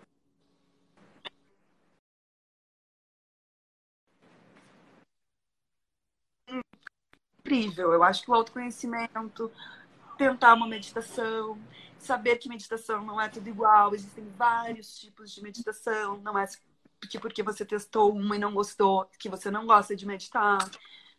[7.49, 7.93] Incrível.
[7.93, 9.51] Eu acho que o autoconhecimento,
[10.19, 11.59] tentar uma meditação,
[11.99, 16.47] saber que meditação não é tudo igual, existem vários tipos de meditação, não é
[17.09, 20.59] que porque você testou uma e não gostou, que você não gosta de meditar,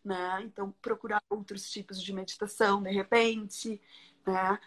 [0.03, 0.41] né?
[0.43, 3.81] Então, procurar outros tipos de meditação, de repente
[4.25, 4.59] né?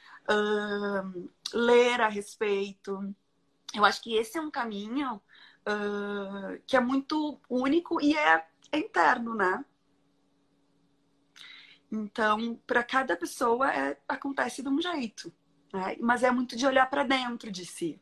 [1.52, 3.14] Ler a respeito.
[3.74, 5.16] Eu acho que esse é um caminho
[5.66, 9.64] uh, que é muito único e é, é interno, né?
[11.92, 15.30] Então, para cada pessoa é, acontece de um jeito,
[15.70, 15.94] né?
[16.00, 18.00] mas é muito de olhar para dentro de si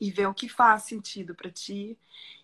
[0.00, 1.98] e ver o que faz sentido para ti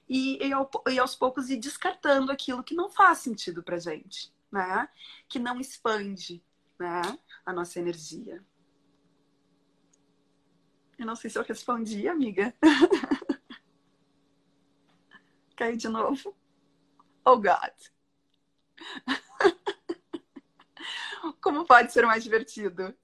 [0.06, 0.70] e, e, ao,
[1.00, 4.86] aos poucos ir descartando aquilo que não faz sentido para gente, né?
[5.26, 6.44] Que não expande,
[6.78, 7.00] né?
[7.46, 8.44] a nossa energia.
[10.98, 12.54] Eu não sei se eu respondi, amiga.
[15.56, 16.36] Caiu de novo.
[17.24, 17.72] Oh, God.
[21.40, 22.94] Como pode ser mais divertido?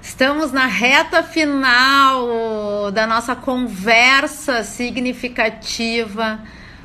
[0.00, 6.42] Estamos na reta final da nossa conversa significativa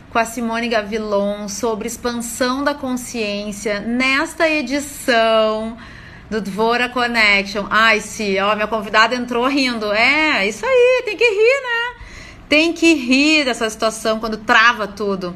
[0.09, 5.77] com a Simone Gavilon sobre expansão da consciência nesta edição
[6.29, 7.67] do Dvora Connection.
[7.69, 9.91] Ai, sim, ó, minha convidada entrou rindo.
[9.93, 12.03] É, isso aí, tem que rir, né?
[12.49, 15.33] Tem que rir dessa situação quando trava tudo.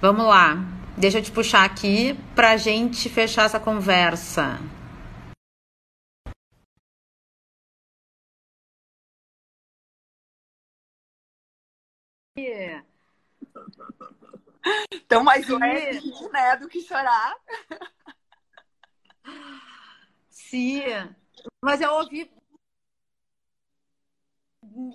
[0.00, 0.73] Vamos lá.
[0.96, 4.58] Deixa eu te puxar aqui pra gente fechar essa conversa.
[14.92, 17.34] Então, mais leve, né, do que chorar.
[20.30, 20.82] Sim,
[21.62, 22.30] mas eu ouvi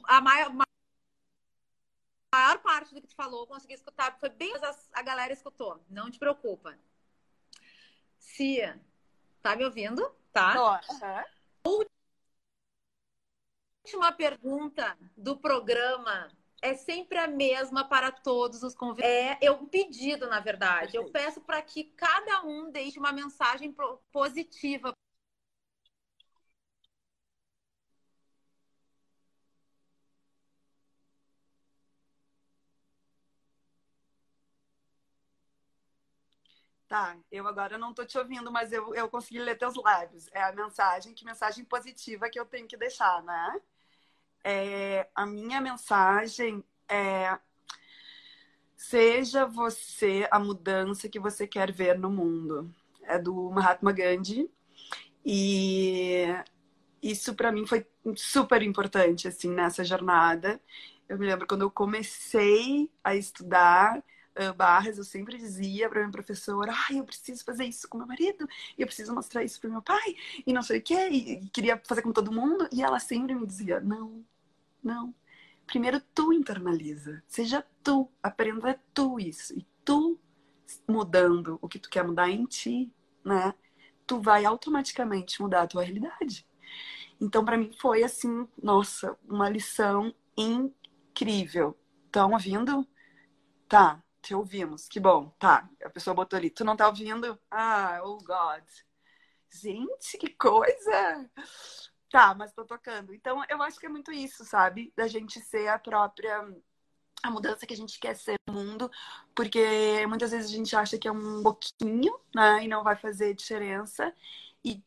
[0.05, 0.68] a maior
[2.79, 6.09] parte do que tu falou, eu consegui escutar, foi bem a, a galera escutou, não
[6.09, 6.77] te preocupa.
[8.17, 8.79] Cia,
[9.41, 10.09] tá me ouvindo?
[10.31, 10.53] Tá?
[11.61, 11.85] Tô.
[13.85, 19.11] Última pergunta do programa é sempre a mesma para todos os convidados.
[19.11, 20.95] É, é um pedido, na verdade.
[20.95, 23.75] Eu peço para que cada um deixe uma mensagem
[24.11, 24.93] positiva.
[36.89, 40.27] Tá, eu agora não estou te ouvindo, mas eu, eu consegui ler teus lábios.
[40.33, 43.61] É a mensagem, que mensagem positiva que eu tenho que deixar, né?
[44.43, 47.37] é, a minha mensagem é:
[48.75, 52.73] seja você a mudança que você quer ver no mundo.
[53.03, 54.49] É do Mahatma Gandhi.
[55.25, 56.25] E
[57.01, 57.85] isso para mim foi
[58.15, 60.61] super importante assim nessa jornada.
[61.07, 64.03] Eu me lembro quando eu comecei a estudar
[64.55, 68.47] barras, eu sempre dizia para minha professora, ai, eu preciso fazer isso com meu marido,
[68.77, 70.15] eu preciso mostrar isso para meu pai,
[70.45, 73.45] e não sei o quê, e queria fazer com todo mundo, e ela sempre me
[73.45, 74.23] dizia, não,
[74.83, 75.13] não.
[75.65, 80.19] Primeiro tu internaliza, seja tu, aprenda tu isso, e tu
[80.87, 82.91] mudando o que tu quer mudar em ti,
[83.23, 83.53] né?
[84.05, 86.47] Tu vai automaticamente mudar a tua realidade.
[87.21, 91.77] Então, para mim foi assim, nossa, uma lição incrível.
[92.05, 92.87] Estão ouvindo?
[93.67, 94.87] Tá, te ouvimos.
[94.87, 95.29] Que bom.
[95.39, 96.49] Tá, a pessoa botou ali.
[96.49, 97.39] Tu não tá ouvindo?
[97.49, 98.63] Ah, oh God.
[99.51, 101.29] Gente, que coisa!
[102.11, 103.13] Tá, mas tô tocando.
[103.13, 104.93] Então, eu acho que é muito isso, sabe?
[104.95, 106.43] Da gente ser a própria
[107.21, 108.89] a mudança que a gente quer ser no mundo,
[109.35, 113.33] porque muitas vezes a gente acha que é um pouquinho, né, e não vai fazer
[113.33, 114.13] diferença,
[114.63, 114.81] e,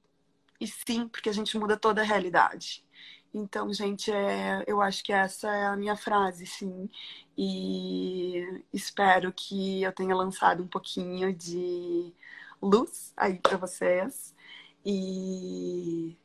[0.60, 2.84] e sim, porque a gente muda toda a realidade.
[3.34, 6.88] Então, gente, é, eu acho que essa é a minha frase, sim.
[7.36, 12.12] E espero que eu tenha lançado um pouquinho de
[12.60, 14.34] luz aí para vocês.
[14.84, 16.16] E,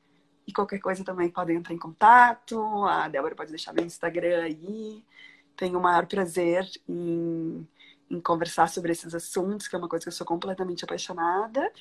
[0.46, 2.86] e qualquer coisa também podem entrar em contato.
[2.86, 5.04] A Débora pode deixar meu Instagram aí.
[5.56, 7.68] Tenho o maior prazer em,
[8.10, 11.72] em conversar sobre esses assuntos, que é uma coisa que eu sou completamente apaixonada.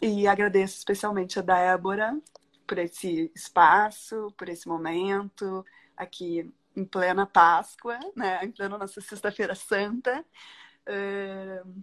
[0.00, 2.16] E agradeço especialmente a Débora
[2.66, 5.64] por esse espaço, por esse momento
[5.96, 8.44] aqui em plena Páscoa, né?
[8.44, 10.24] Em plena nossa Sexta-feira Santa.
[10.88, 11.82] Uh,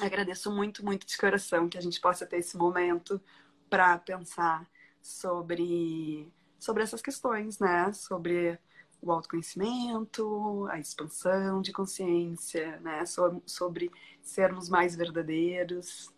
[0.00, 3.20] agradeço muito, muito de coração que a gente possa ter esse momento
[3.68, 4.68] para pensar
[5.02, 7.92] sobre, sobre essas questões, né?
[7.92, 8.58] Sobre
[9.02, 13.04] o autoconhecimento, a expansão de consciência, né?
[13.44, 13.90] sobre
[14.22, 16.13] sermos mais verdadeiros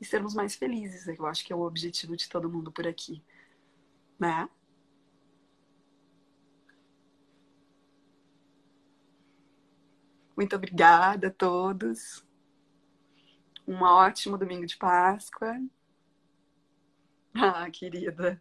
[0.00, 1.06] e sermos mais felizes.
[1.08, 3.22] Eu acho que é o objetivo de todo mundo por aqui
[4.18, 4.48] né?
[10.36, 12.24] Muito obrigada a todos.
[13.66, 15.60] Um ótimo domingo de Páscoa.
[17.34, 18.40] Ah, querida.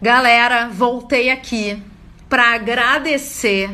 [0.00, 1.82] Galera, voltei aqui
[2.28, 3.68] para agradecer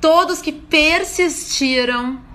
[0.00, 2.29] todos que persistiram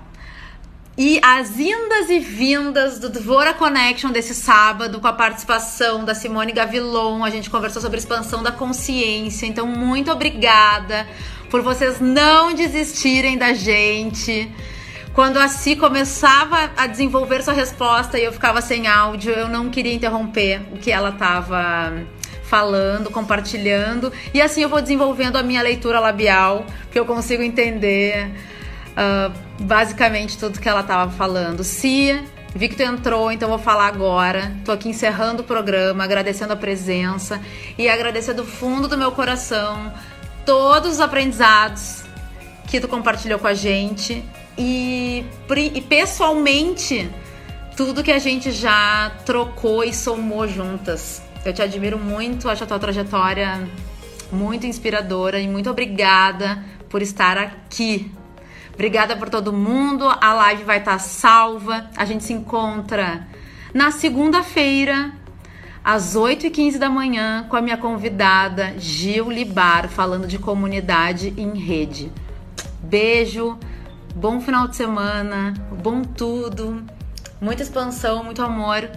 [0.98, 6.54] e as indas e vindas do Dvora Connection desse sábado, com a participação da Simone
[6.54, 9.46] Gavilon, a gente conversou sobre expansão da consciência.
[9.46, 11.06] Então, muito obrigada
[11.50, 14.50] por vocês não desistirem da gente.
[15.14, 19.70] Quando a Si começava a desenvolver sua resposta e eu ficava sem áudio, eu não
[19.70, 22.06] queria interromper o que ela estava
[22.44, 24.14] falando, compartilhando.
[24.34, 28.32] E assim eu vou desenvolvendo a minha leitura labial, que eu consigo entender
[28.96, 29.34] uh,
[29.64, 31.64] basicamente tudo que ela estava falando.
[31.64, 32.20] Se
[32.56, 34.56] vi que tu entrou, então vou falar agora.
[34.64, 37.42] Tô aqui encerrando o programa, agradecendo a presença
[37.78, 39.94] e agradecer do fundo do meu coração
[40.46, 42.04] todos os aprendizados
[42.68, 44.24] que tu compartilhou com a gente
[44.58, 45.26] e,
[45.74, 47.10] e pessoalmente
[47.76, 51.22] tudo que a gente já trocou e somou juntas.
[51.44, 53.68] Eu te admiro muito, acho a tua trajetória
[54.32, 58.12] muito inspiradora e muito obrigada por estar aqui
[58.76, 60.06] Obrigada por todo mundo.
[60.06, 61.90] A live vai estar tá salva.
[61.96, 63.26] A gente se encontra
[63.74, 65.12] na segunda-feira,
[65.84, 72.12] às 8h15 da manhã, com a minha convidada Gil Libar, falando de comunidade em rede.
[72.82, 73.58] Beijo,
[74.16, 76.86] bom final de semana, bom tudo,
[77.42, 78.90] muita expansão, muito amor.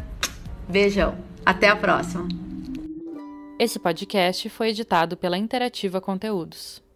[0.68, 1.16] Beijão.
[1.44, 2.28] Até a próxima.
[3.58, 6.87] Esse podcast foi editado pela Interativa Conteúdos.